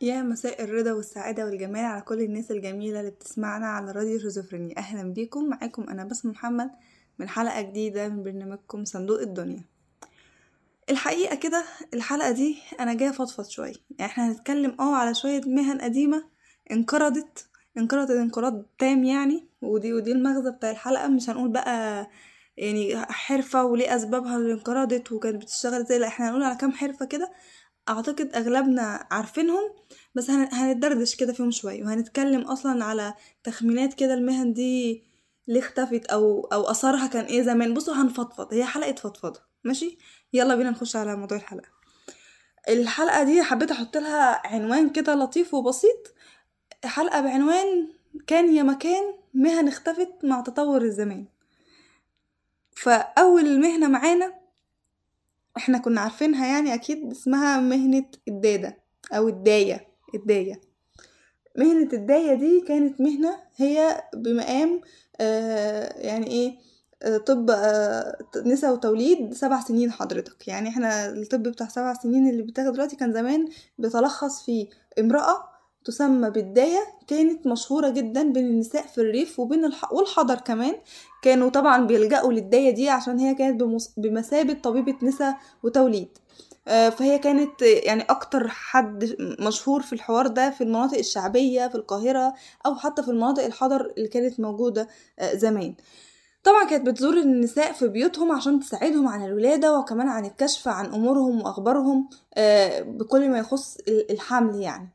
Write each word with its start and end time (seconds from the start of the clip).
يا 0.00 0.22
مساء 0.22 0.64
الرضا 0.64 0.92
والسعادة 0.92 1.44
والجمال 1.44 1.84
على 1.84 2.00
كل 2.02 2.20
الناس 2.20 2.50
الجميلة 2.50 3.00
اللي 3.00 3.10
بتسمعنا 3.10 3.66
على 3.66 3.92
راديو 3.92 4.18
شيزوفرينيا. 4.18 4.78
أهلا 4.78 5.12
بيكم. 5.12 5.48
معاكم 5.48 5.82
أنا 5.82 6.04
بسم 6.04 6.30
محمد 6.30 6.70
من 7.18 7.28
حلقة 7.28 7.60
جديدة 7.62 8.08
من 8.08 8.22
برنامجكم 8.22 8.84
صندوق 8.84 9.20
الدنيا. 9.20 9.64
الحقيقة 10.90 11.36
كده 11.36 11.64
الحلقة 11.94 12.30
دي 12.30 12.56
أنا 12.80 12.94
جاية 12.94 13.10
فضفض 13.10 13.44
شوية. 13.48 13.72
يعني 13.98 14.12
إحنا 14.12 14.28
هنتكلم 14.30 14.76
آه 14.80 14.94
على 14.96 15.14
شوية 15.14 15.40
مهن 15.46 15.80
قديمة 15.80 16.24
انقرضت 16.70 17.46
انقرضت 17.78 18.10
انقراض 18.10 18.62
تام 18.78 19.04
يعني 19.04 19.48
ودي 19.62 19.92
ودي 19.92 20.12
المغزى 20.12 20.50
بتاع 20.50 20.70
الحلقة. 20.70 21.08
مش 21.08 21.30
هنقول 21.30 21.48
بقى 21.48 22.08
يعني 22.56 22.96
حرفة 23.06 23.64
وليه 23.64 23.96
أسبابها 23.96 24.36
اللي 24.36 24.52
انقرضت 24.52 25.12
وكانت 25.12 25.42
بتشتغل 25.42 25.80
إزاي. 25.80 25.98
لا 25.98 26.06
إحنا 26.08 26.28
هنقول 26.28 26.42
على 26.42 26.56
كام 26.56 26.72
حرفة 26.72 27.06
كده. 27.06 27.32
أعتقد 27.88 28.30
أغلبنا 28.34 29.06
عارفينهم 29.10 29.70
بس 30.14 30.30
هنتدردش 30.30 31.14
كده 31.16 31.32
فيهم 31.32 31.50
شوية 31.50 31.84
وهنتكلم 31.84 32.40
أصلا 32.40 32.84
على 32.84 33.14
تخمينات 33.44 33.94
كده 33.94 34.14
المهن 34.14 34.52
دي 34.52 35.02
ليه 35.48 35.60
اختفت 35.60 36.06
أو 36.06 36.40
أو 36.52 36.70
أثرها 36.70 37.06
كان 37.06 37.24
إيه 37.24 37.42
زمان. 37.42 37.74
بصوا 37.74 37.94
هنفضفض 37.94 38.54
هي 38.54 38.64
حلقة 38.64 38.92
فضفضه 38.94 39.40
ماشي؟ 39.64 39.98
يلا 40.32 40.54
بينا 40.54 40.70
نخش 40.70 40.96
على 40.96 41.16
موضوع 41.16 41.38
الحلقة. 41.38 41.68
الحلقة 42.68 43.22
دي 43.22 43.42
حبيت 43.42 43.70
أحط 43.70 43.96
لها 43.96 44.46
عنوان 44.46 44.90
كده 44.90 45.14
لطيف 45.14 45.54
وبسيط. 45.54 46.14
حلقة 46.84 47.20
بعنوان 47.20 47.88
كان 48.26 48.54
يا 48.54 48.62
مكان 48.62 49.02
مهن 49.34 49.68
اختفت 49.68 50.12
مع 50.22 50.40
تطور 50.40 50.82
الزمان. 50.82 51.26
فأول 52.76 53.60
مهنة 53.60 53.88
معانا 53.88 54.37
إحنا 55.58 55.78
كنا 55.78 56.00
عارفينها 56.00 56.46
يعني 56.46 56.74
أكيد 56.74 57.10
اسمها 57.10 57.60
مهنة 57.60 58.04
الدادة 58.28 58.78
أو 59.12 59.28
الداية 59.28 59.88
الداية. 60.14 60.60
مهنة 61.58 61.88
الداية 61.92 62.34
دي 62.34 62.60
كانت 62.60 63.00
مهنة 63.00 63.38
هي 63.56 64.02
بمقام 64.14 64.80
آه 65.20 65.92
يعني 65.98 66.26
إيه 66.26 66.58
آه 67.02 67.16
طب 67.18 67.50
آه 67.50 68.18
نساء 68.46 68.72
وتوليد 68.72 69.34
سبع 69.34 69.60
سنين 69.60 69.92
حضرتك. 69.92 70.48
يعني 70.48 70.68
إحنا 70.68 71.08
الطب 71.08 71.42
بتاع 71.42 71.68
سبع 71.68 71.94
سنين 71.94 72.28
اللي 72.28 72.42
بتاخد 72.42 72.72
دلوقتي 72.72 72.96
كان 72.96 73.12
زمان 73.12 73.48
بيتلخص 73.78 74.42
في 74.44 74.68
امرأة 74.98 75.44
تسمى 75.88 76.30
بالداية 76.30 76.78
كانت 77.06 77.46
مشهورة 77.46 77.88
جدا 77.88 78.32
بين 78.32 78.46
النساء 78.46 78.86
في 78.86 78.98
الريف 79.00 79.40
وبين 79.40 79.64
الح... 79.64 79.92
والحضر 79.92 80.34
كمان. 80.34 80.74
كانوا 81.22 81.50
طبعا 81.50 81.86
بيلجأوا 81.86 82.32
للداية 82.32 82.70
دي 82.70 82.88
عشان 82.90 83.18
هي 83.18 83.34
كانت 83.34 83.60
بمس... 83.60 83.92
بمثابة 83.96 84.52
طبيبة 84.52 84.94
نساء 85.02 85.36
وتوليد. 85.62 86.08
فهي 86.66 87.18
كانت 87.18 87.62
يعني 87.62 88.02
أكتر 88.02 88.48
حد 88.48 89.16
مشهور 89.40 89.82
في 89.82 89.92
الحوار 89.92 90.26
ده 90.26 90.50
في 90.50 90.64
المناطق 90.64 90.98
الشعبية 90.98 91.68
في 91.68 91.74
القاهرة 91.74 92.34
أو 92.66 92.74
حتى 92.74 93.02
في 93.02 93.08
المناطق 93.08 93.44
الحضر 93.44 93.92
اللي 93.96 94.08
كانت 94.08 94.40
موجودة 94.40 94.88
زمان. 95.34 95.74
طبعا 96.44 96.64
كانت 96.64 96.86
بتزور 96.86 97.16
النساء 97.16 97.72
في 97.72 97.88
بيوتهم 97.88 98.32
عشان 98.32 98.60
تساعدهم 98.60 99.08
عن 99.08 99.24
الولادة 99.24 99.78
وكمان 99.78 100.08
عن 100.08 100.24
الكشف 100.24 100.68
عن 100.68 100.86
أمورهم 100.86 101.42
وأخبارهم 101.42 102.08
بكل 102.82 103.28
ما 103.30 103.38
يخص 103.38 103.76
الحمل 103.88 104.60
يعني. 104.60 104.88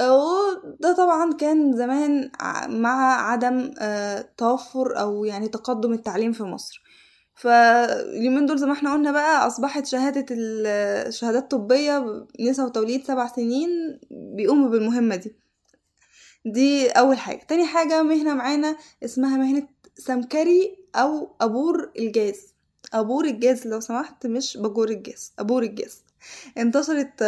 وده 0.00 0.92
طبعا 0.96 1.32
كان 1.32 1.76
زمان 1.76 2.30
مع 2.68 3.30
عدم 3.30 3.70
توفر 4.36 5.00
أو 5.00 5.24
يعني 5.24 5.48
تقدم 5.48 5.92
التعليم 5.92 6.32
في 6.32 6.42
مصر. 6.42 6.82
فاليومين 7.34 8.46
دول 8.46 8.58
زي 8.58 8.66
ما 8.66 8.72
إحنا 8.72 8.92
قلنا 8.92 9.12
بقى 9.12 9.46
أصبحت 9.46 9.86
شهادة 9.86 10.26
الشهادات 10.30 11.42
الطبية 11.42 12.26
نساء 12.40 12.66
وتوليد 12.66 13.04
سبع 13.06 13.26
سنين 13.26 14.00
بيقوموا 14.10 14.68
بالمهمة 14.68 15.16
دي. 15.16 15.36
دي 16.44 16.88
أول 16.90 17.18
حاجة. 17.18 17.40
تاني 17.48 17.66
حاجة 17.66 18.02
مهنة 18.02 18.34
معانا 18.34 18.76
اسمها 19.04 19.36
مهنة 19.36 19.68
سمكري 19.98 20.76
أو 20.96 21.36
أبور 21.40 21.90
الجاز. 21.98 22.54
أبور 22.94 23.24
الجاز 23.24 23.66
لو 23.66 23.80
سمحت 23.80 24.26
مش 24.26 24.56
بجور 24.56 24.88
الجاز 24.90 25.32
أبور 25.38 25.62
الجاز. 25.62 26.04
انتشرت 26.58 27.22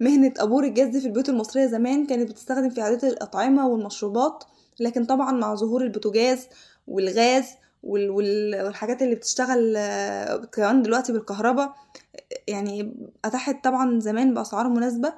مهنة 0.00 0.32
أبور 0.38 0.64
الجاز 0.64 0.88
دي 0.88 1.00
في 1.00 1.06
البيوت 1.06 1.28
المصرية 1.28 1.66
زمان 1.66 2.06
كانت 2.06 2.30
بتستخدم 2.30 2.70
في 2.70 2.80
إعداد 2.80 3.04
الأطعمة 3.04 3.68
والمشروبات 3.68 4.44
لكن 4.80 5.04
طبعا 5.04 5.32
مع 5.32 5.54
ظهور 5.54 5.82
البوتاجاز 5.82 6.46
والغاز 6.86 7.44
والحاجات 7.82 9.02
اللي 9.02 9.14
بتشتغل 9.14 9.74
كمان 10.52 10.82
دلوقتي 10.82 11.12
بالكهرباء 11.12 11.74
يعني 12.48 12.94
أتاحت 13.24 13.64
طبعا 13.64 14.00
زمان 14.00 14.34
بأسعار 14.34 14.68
مناسبة 14.68 15.12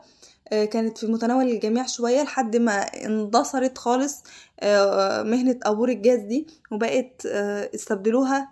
كانت 0.50 0.98
في 0.98 1.06
متناول 1.06 1.44
الجميع 1.50 1.86
شوية 1.86 2.22
لحد 2.22 2.56
ما 2.56 2.72
اندثرت 2.80 3.78
خالص 3.78 4.22
مهنة 5.24 5.58
أبور 5.62 5.88
الجاز 5.88 6.20
دي 6.20 6.46
وبقت 6.72 7.26
استبدلوها 7.74 8.48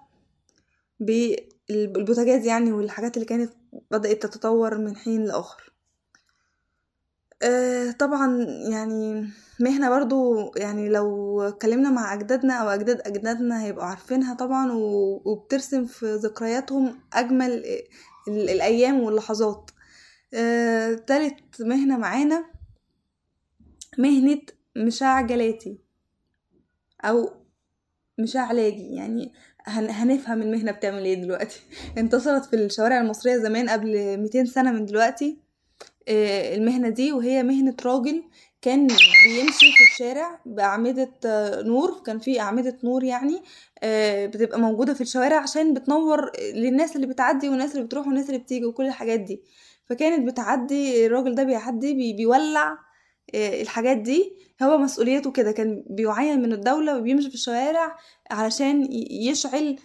بالبوتاجاز 1.01 2.47
يعني 2.47 2.73
والحاجات 2.73 3.15
اللي 3.17 3.27
كانت 3.27 3.53
بدأت 3.91 4.23
تتطور 4.27 4.79
من 4.79 4.97
حين 4.97 5.25
لآخر. 5.25 5.73
آه 7.43 7.91
طبعا 7.91 8.43
يعني 8.71 9.29
مهنة 9.61 9.91
برضو 9.91 10.51
يعني 10.57 10.89
لو 10.89 11.41
اتكلمنا 11.43 11.91
مع 11.91 12.15
أجدادنا 12.15 12.55
أو 12.55 12.69
أجداد 12.69 13.01
أجدادنا 13.01 13.63
هيبقوا 13.65 13.85
عارفينها 13.85 14.35
طبعا 14.35 14.73
وبترسم 15.25 15.85
في 15.87 16.15
ذكرياتهم 16.15 17.01
أجمل 17.13 17.65
الأيام 18.29 19.01
واللحظات. 19.01 19.71
آه 20.35 20.95
تالت 20.95 21.63
مهنة 21.63 21.99
معانا 21.99 22.45
مهنة 23.99 24.41
مشاعجلاتي 24.77 25.79
أو 27.05 27.31
مشاعلاجي 28.19 28.95
يعني 28.95 29.33
هنفهم 29.67 30.43
المهنة 30.43 30.73
بتعمل 30.73 31.05
إيه 31.05 31.15
دلوقتي. 31.15 31.61
انتشرت 31.99 32.45
في 32.45 32.57
الشوارع 32.57 33.01
المصرية 33.01 33.37
زمان 33.37 33.69
قبل 33.69 34.19
200 34.19 34.45
سنة 34.45 34.73
من 34.73 34.85
دلوقتي 34.85 35.39
المهنة 36.09 36.89
دي 36.89 37.13
وهي 37.13 37.43
مهنة 37.43 37.75
راجل 37.87 38.23
كان 38.63 38.87
بيمشي 39.27 39.73
في 39.73 39.85
الشارع 39.93 40.41
بأعمدة 40.47 41.11
نور 41.63 42.03
كان 42.07 42.19
في 42.19 42.41
أعمدة 42.41 42.79
نور 42.85 43.05
يعني 43.05 43.43
بتبقى 44.27 44.61
موجودة 44.61 44.95
في 44.95 45.01
الشوارع 45.01 45.37
عشان 45.37 45.75
بتنور 45.75 46.33
للناس 46.55 46.97
اللي 46.97 47.07
بتعدي 47.07 47.49
والناس 47.49 47.73
اللي 47.75 47.85
بتروح 47.87 48.07
والناس 48.07 48.27
اللي 48.27 48.39
بتيجي 48.39 48.65
وكل 48.67 48.87
الحاجات 48.87 49.21
دي. 49.21 49.43
فكانت 49.87 50.29
بتعدي 50.31 51.07
الراجل 51.07 51.35
ده 51.35 51.43
بيعدي 51.43 51.95
بي 51.95 52.13
بيولع 52.13 52.79
الحاجات 53.35 53.97
دي 53.97 54.37
هو 54.63 54.79
مسؤوليته 54.79 55.33
كده 55.33 55.53
كان 55.53 55.85
بيعين 55.91 56.43
من 56.43 56.53
الدولة 56.53 56.99
وبيمشي 56.99 57.29
في 57.29 57.35
الشوارع 57.35 57.99
علشان 58.31 58.89
يشعل 59.11 59.79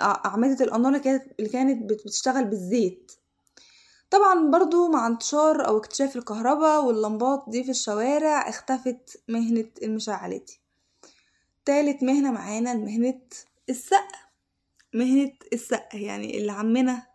أعمدة 0.00 0.64
الأنوار 0.64 1.00
اللي 1.38 1.48
كانت 1.48 1.92
بتشتغل 1.92 2.44
بالزيت. 2.44 3.12
طبعا 4.10 4.50
برضو 4.50 4.88
مع 4.88 5.06
انتشار 5.06 5.66
أو 5.66 5.78
اكتشاف 5.78 6.16
الكهرباء 6.16 6.84
واللمبات 6.84 7.44
دي 7.48 7.64
في 7.64 7.70
الشوارع 7.70 8.48
اختفت 8.48 9.22
مهنة 9.28 9.70
المشعلات. 9.82 10.50
تالت 11.64 12.02
مهنة 12.02 12.30
معانا 12.30 12.74
مهنة 12.74 13.20
السقة 13.70 14.18
مهنة 14.94 15.32
السقة 15.52 15.98
يعني 15.98 16.38
اللي 16.38 16.52
عمنا 16.52 17.06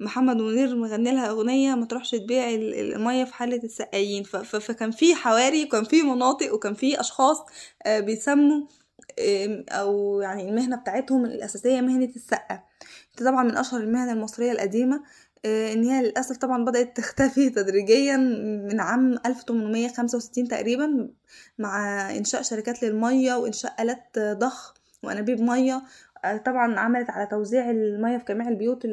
محمد 0.00 0.36
منير 0.36 0.76
مغني 0.76 1.10
لها 1.12 1.28
أغنية 1.30 1.74
ما 1.74 1.86
تروحش 1.86 2.10
تبيع 2.10 2.50
المية 2.50 3.24
في 3.24 3.34
حاله 3.34 3.56
السقايين. 3.64 4.22
فكان 4.44 4.90
في 4.90 5.14
حواري 5.14 5.64
وكان 5.64 5.84
في 5.84 6.02
مناطق 6.02 6.54
وكان 6.54 6.74
في 6.74 7.00
أشخاص 7.00 7.36
بيسموا 7.88 8.66
أو 9.68 10.20
يعني 10.20 10.48
المهنة 10.48 10.76
بتاعتهم 10.76 11.24
الأساسية 11.24 11.80
مهنة 11.80 12.12
السقه 12.16 12.62
دي 13.18 13.24
طبعا 13.24 13.42
من 13.42 13.56
أشهر 13.56 13.80
المهن 13.80 14.08
المصرية 14.10 14.52
القديمة. 14.52 15.02
إن 15.44 15.84
هي 15.84 16.02
للأسف 16.02 16.36
طبعا 16.36 16.64
بدأت 16.64 16.96
تختفي 16.96 17.50
تدريجيا 17.50 18.16
من 18.70 18.80
عام 18.80 19.18
1865 19.26 20.48
تقريبا 20.48 21.08
مع 21.58 22.10
إنشاء 22.10 22.42
شركات 22.42 22.82
للمية 22.82 23.34
وإنشاء 23.34 23.82
آلات 23.82 24.18
ضخ 24.18 24.74
وأنابيب 25.02 25.40
مية 25.40 25.82
طبعا 26.44 26.80
عملت 26.80 27.10
على 27.10 27.26
توزيع 27.26 27.70
المياه 27.70 28.18
في 28.18 28.24
جميع 28.24 28.48
البيوت 28.48 28.86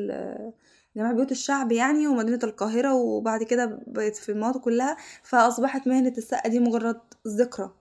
جميع 0.95 1.11
بيوت 1.11 1.31
الشعب 1.31 1.71
يعني 1.71 2.07
ومدينة 2.07 2.39
القاهرة 2.43 2.93
وبعد 2.93 3.43
كده 3.43 3.79
بقت 3.87 4.15
في 4.15 4.29
المناطق 4.29 4.61
كلها 4.61 4.97
فأصبحت 5.23 5.87
مهنة 5.87 6.13
السقة 6.17 6.49
دي 6.49 6.59
مجرد 6.59 7.01
ذكرى. 7.27 7.71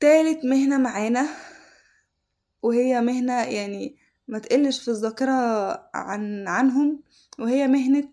تالت 0.00 0.44
مهنة 0.44 0.78
معانا 0.78 1.26
وهي 2.62 3.00
مهنة 3.00 3.42
يعني 3.42 3.96
ما 4.28 4.38
تقلش 4.38 4.80
في 4.84 4.88
الذاكرة 4.88 5.32
عن 5.94 6.48
عنهم 6.48 7.02
وهي 7.38 7.66
مهنة 7.66 8.08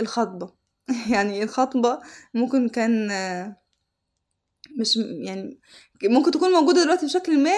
الخطبة. 0.00 0.52
يعني 1.12 1.42
الخطبة 1.42 2.00
ممكن 2.34 2.68
كان 2.68 3.10
مش 4.82 4.96
يعني 4.96 5.58
ممكن 6.04 6.30
تكون 6.30 6.52
موجودة 6.52 6.82
دلوقتي 6.82 7.06
بشكل 7.06 7.38
ما 7.42 7.50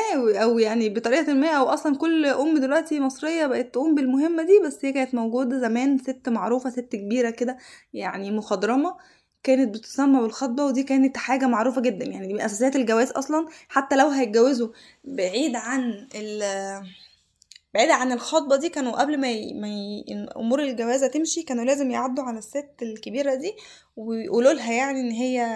أو 0.42 0.58
يعني 0.58 0.88
بطريقة 0.88 1.34
ما 1.34 1.48
أو 1.50 1.64
أصلا 1.64 1.96
كل 1.96 2.26
أم 2.26 2.58
دلوقتي 2.58 3.00
مصرية 3.00 3.46
بقت 3.46 3.72
تقوم 3.74 3.94
بالمهمة 3.94 4.42
دي 4.42 4.60
بس 4.66 4.84
هي 4.84 4.92
كانت 4.92 5.14
موجودة 5.14 5.58
زمان 5.58 5.98
ست 5.98 6.28
معروفة 6.28 6.70
ست 6.70 6.96
كبيرة 6.96 7.30
كده 7.30 7.56
يعني 7.92 8.30
مخضرمة 8.30 8.96
كانت 9.42 9.74
بتسمى 9.74 10.20
بالخطبة 10.20 10.64
ودي 10.64 10.82
كانت 10.82 11.16
حاجة 11.16 11.46
معروفة 11.46 11.80
جدا. 11.80 12.04
يعني 12.04 12.26
دي 12.26 12.34
من 12.34 12.40
أساسيات 12.40 12.76
الجواز 12.76 13.10
أصلا 13.10 13.46
حتى 13.68 13.96
لو 13.96 14.08
هيتجوزوا 14.08 14.68
بعيد 15.04 15.56
عن 15.56 16.08
ال 16.14 16.42
بعيد 17.74 17.90
عن 17.90 18.12
الخطبة 18.12 18.56
دي 18.56 18.68
كانوا 18.68 18.92
قبل 19.00 19.20
ما, 19.20 19.30
ي... 19.30 19.54
ما 19.54 19.68
ي... 19.68 20.04
أمور 20.36 20.62
الجوازة 20.62 21.06
تمشي 21.06 21.42
كانوا 21.42 21.64
لازم 21.64 21.90
يعدوا 21.90 22.24
على 22.24 22.38
الست 22.38 22.70
الكبيرة 22.82 23.34
دي 23.34 23.52
ويقولوا 23.96 24.52
لها 24.52 24.72
يعني 24.72 25.00
إن 25.00 25.10
هي 25.10 25.46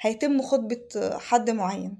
هيتم 0.00 0.42
خطبة 0.42 0.80
حد 1.18 1.50
معين. 1.50 1.98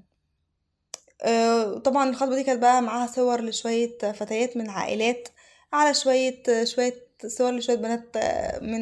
آه، 1.23 1.77
طبعا 1.77 2.09
الخطبة 2.09 2.35
دي 2.35 2.43
كانت 2.43 2.61
بقى 2.61 2.81
معاها 2.81 3.07
صور 3.07 3.41
لشوية 3.41 3.97
فتيات 3.97 4.57
من 4.57 4.69
عائلات 4.69 5.29
على 5.73 5.93
شوية 5.93 6.43
شوية 6.63 6.93
صور 7.27 7.51
لشوية 7.51 7.75
بنات 7.75 8.17
من 8.61 8.81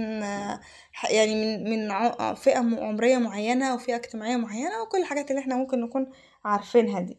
يعني 1.09 1.35
من 1.35 1.89
من 1.89 2.35
فئة 2.35 2.57
عمرية 2.57 3.17
معينة 3.17 3.75
وفئة 3.75 3.95
اجتماعية 3.95 4.35
معينة 4.35 4.81
وكل 4.81 4.97
الحاجات 4.97 5.29
اللي 5.31 5.41
إحنا 5.41 5.55
ممكن 5.55 5.81
نكون 5.81 6.11
عارفينها 6.45 6.99
دي. 7.01 7.17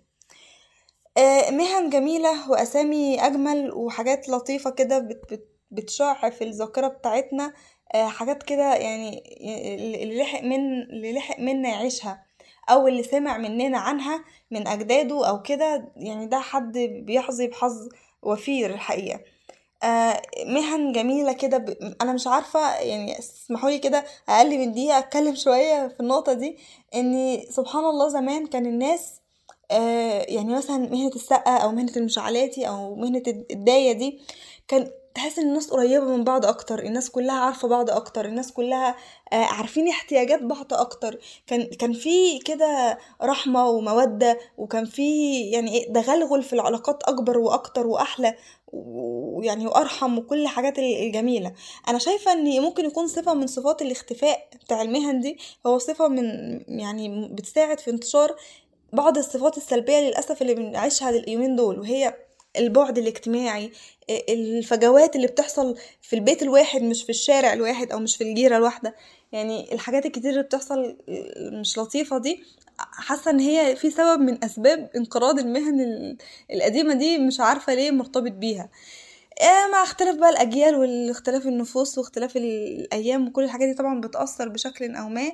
مهن 1.51 1.91
جميلة 1.91 2.51
وأسامي 2.51 3.27
أجمل 3.27 3.73
وحاجات 3.75 4.29
لطيفة 4.29 4.71
كده 4.71 4.99
بت 4.99 5.47
بتشع 5.71 6.31
في 6.31 6.45
الذاكرة 6.45 6.89
بتاعتنا 6.89 7.53
آه، 7.95 8.07
حاجات 8.07 8.43
كده 8.43 8.75
يعني 8.75 9.23
اللي 10.03 10.23
لحق 10.23 10.43
من 10.43 10.83
اللي 10.83 11.13
لحق 11.13 11.39
منا 11.41 11.69
يعيشها 11.69 12.25
أو 12.71 12.89
اللي 12.89 13.03
سمع 13.03 13.39
مننا 13.39 13.79
عنها 13.79 14.25
من 14.51 14.69
أجداده 14.69 15.29
أو 15.29 15.43
كده 15.43 15.93
يعني 15.97 16.27
ده 16.27 16.39
حد 16.41 16.79
بيحظي 16.79 17.47
بحظ 17.47 17.89
وفير 18.23 18.71
الحقيقة. 18.75 19.21
آه 19.83 20.23
مهن 20.47 20.93
جميلة 20.93 21.33
كده 21.33 21.59
ب... 21.59 21.95
أنا 22.03 22.13
مش 22.13 22.27
عارفة 22.27 22.75
يعني 22.79 23.19
اسمحولي 23.19 23.79
كده 23.79 24.05
أقل 24.29 24.59
من 24.59 24.73
دقيقة 24.73 24.99
أتكلم 24.99 25.35
شوية 25.35 25.89
في 25.89 26.01
النقطة 26.01 26.33
دي 26.33 26.59
إن 26.95 27.41
سبحان 27.51 27.85
الله 27.85 28.09
زمان 28.09 28.47
كان 28.47 28.67
الناس 28.67 29.13
آه 29.13 29.20
يعني 30.29 30.55
مثلا 30.55 30.77
مهنة 30.79 31.11
السقة 31.17 31.57
أو 31.57 31.73
مهنة 31.73 31.93
المشعلاتي 31.97 32.69
أو 32.69 32.95
مهنة 32.95 33.23
الداية 33.51 33.93
دي 33.93 34.21
كان 34.69 34.91
تحس 35.15 35.39
إن 35.39 35.49
الناس 35.49 35.71
قريبة 35.71 36.05
من 36.05 36.25
بعض 36.25 36.47
أكتر 36.47 36.79
الناس 36.79 37.11
كلها 37.11 37.35
عارفة 37.41 37.69
بعض 37.69 37.91
أكتر 37.91 38.25
الناس 38.25 38.53
كلها 38.53 38.97
آه، 39.33 39.37
عارفين 39.37 39.89
احتياجات 39.89 40.43
بعض 40.43 40.75
أكتر. 40.75 41.19
كان 41.47 41.65
كان 41.65 41.93
في 41.93 42.39
كده 42.39 42.99
رحمة 43.23 43.69
ومودة 43.69 44.39
وكان 44.59 44.85
في 44.85 45.41
يعني 45.41 45.85
تغلغل 45.95 46.43
في 46.43 46.53
العلاقات 46.53 47.03
أكبر 47.03 47.39
وأكتر 47.39 47.87
وأحلى 47.87 48.35
ويعني 48.73 49.67
وأرحم 49.67 50.19
وكل 50.19 50.43
الحاجات 50.43 50.79
الجميلة. 50.79 51.53
أنا 51.89 51.99
شايفة 51.99 52.33
إن 52.33 52.61
ممكن 52.63 52.85
يكون 52.85 53.07
صفة 53.07 53.35
من 53.35 53.47
صفات 53.47 53.83
الاختفاء 53.83 54.49
بتاع 54.65 54.83
المهن 54.83 55.21
دي 55.21 55.39
هو 55.67 55.79
صفة 55.79 56.09
من 56.09 56.25
يعني 56.79 57.29
بتساعد 57.29 57.81
في 57.81 57.91
انتشار 57.91 58.37
بعض 58.93 59.19
الصفات 59.19 59.57
السلبية 59.57 60.01
للأسف 60.01 60.43
اللي 60.43 60.55
بنعيشها 60.55 61.11
اليومين 61.11 61.57
دول 61.57 61.79
وهي 61.81 62.15
البعد 62.59 62.99
الاجتماعي 62.99 63.73
الفجوات 64.29 65.17
اللي 65.17 65.27
بتحصل 65.27 65.77
في 66.03 66.17
البيت 66.17 66.43
الواحد 66.43 66.83
مش 66.83 67.03
في 67.03 67.11
الشارع 67.11 67.53
الواحد 67.53 67.93
أو 67.93 67.99
مش 67.99 68.17
في 68.17 68.25
الجيرة 68.25 68.57
الواحدة. 68.57 68.95
يعني 69.33 69.75
الحاجات 69.75 70.07
الكتير 70.07 70.31
اللي 70.31 70.43
بتحصل 70.43 70.97
مش 71.61 71.79
لطيفة 71.79 72.19
دي 72.19 72.43
حاسة 72.79 73.31
إن 73.31 73.41
هي 73.41 73.77
في 73.77 73.91
سبب 73.91 74.21
من 74.21 74.45
أسباب 74.45 74.91
انقراض 74.97 75.39
المهن 75.39 76.17
القديمة 76.53 76.95
دي 76.95 77.19
مش 77.19 77.41
عارفة 77.41 77.75
ليه 77.75 77.91
مرتبط 77.91 78.33
بيها. 78.33 78.69
آه، 79.41 79.67
مع 79.73 79.83
اختلاف 79.83 80.17
بقى 80.17 80.31
الأجيال 80.31 80.75
واختلاف 81.09 81.47
النفوس 81.47 81.99
واختلاف 81.99 82.37
الأيام 82.37 83.29
وكل 83.29 83.45
الحاجات 83.45 83.69
دي 83.69 83.75
طبعا 83.75 84.01
بتأثر 84.01 84.49
بشكل 84.49 84.95
أو 84.97 85.09
ما. 85.09 85.33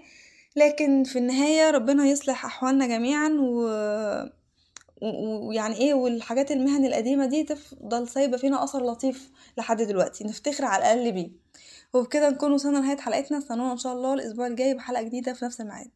لكن 0.57 1.05
في 1.05 1.19
النهاية 1.19 1.71
ربنا 1.71 2.07
يصلح 2.07 2.45
أحوالنا 2.45 2.87
جميعا 2.87 3.29
و 3.41 3.69
ويعني 5.49 5.77
إيه 5.77 5.95
والحاجات 5.95 6.51
المهن 6.53 6.85
القديمة 6.87 7.27
دي 7.27 7.43
تفضل 7.43 8.09
سايبة 8.09 8.37
فينا 8.37 8.65
أثر 8.65 8.85
لطيف 8.87 9.31
لحد 9.59 9.83
دلوقتي. 9.83 10.25
نفتخر 10.25 10.65
على 10.65 10.79
الأقل 10.93 11.13
بيه. 11.13 11.31
وبكده 11.93 12.31
نكون 12.31 12.53
وصلنا 12.53 12.79
لنهاية 12.79 12.97
حلقتنا. 12.99 13.39
استنونا 13.39 13.73
إن 13.73 13.79
شاء 13.79 13.93
الله 13.93 14.15
الأسبوع 14.15 14.47
الجاي 14.47 14.75
بحلقة 14.75 15.03
جديدة 15.03 15.33
في 15.33 15.45
نفس 15.45 15.61
الميعاد. 15.61 15.91